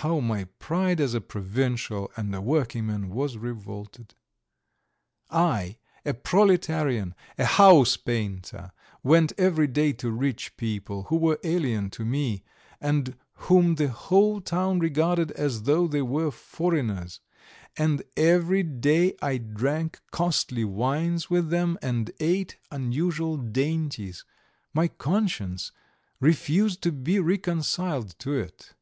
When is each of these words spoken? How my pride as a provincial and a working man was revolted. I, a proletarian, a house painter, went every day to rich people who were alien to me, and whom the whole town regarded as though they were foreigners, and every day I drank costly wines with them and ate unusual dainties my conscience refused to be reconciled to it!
How 0.00 0.18
my 0.18 0.46
pride 0.58 1.00
as 1.00 1.14
a 1.14 1.20
provincial 1.20 2.10
and 2.16 2.34
a 2.34 2.40
working 2.40 2.86
man 2.88 3.08
was 3.08 3.38
revolted. 3.38 4.16
I, 5.30 5.78
a 6.04 6.12
proletarian, 6.12 7.14
a 7.38 7.44
house 7.44 7.96
painter, 7.96 8.72
went 9.04 9.32
every 9.38 9.68
day 9.68 9.92
to 9.92 10.10
rich 10.10 10.56
people 10.56 11.04
who 11.04 11.14
were 11.16 11.38
alien 11.44 11.88
to 11.90 12.04
me, 12.04 12.42
and 12.80 13.16
whom 13.46 13.76
the 13.76 13.86
whole 13.90 14.40
town 14.40 14.80
regarded 14.80 15.30
as 15.30 15.62
though 15.62 15.86
they 15.86 16.02
were 16.02 16.32
foreigners, 16.32 17.20
and 17.76 18.02
every 18.16 18.64
day 18.64 19.14
I 19.22 19.38
drank 19.38 20.00
costly 20.10 20.64
wines 20.64 21.30
with 21.30 21.50
them 21.50 21.78
and 21.80 22.10
ate 22.18 22.56
unusual 22.72 23.36
dainties 23.36 24.24
my 24.74 24.88
conscience 24.88 25.70
refused 26.18 26.82
to 26.82 26.90
be 26.90 27.20
reconciled 27.20 28.18
to 28.18 28.32
it! 28.32 28.74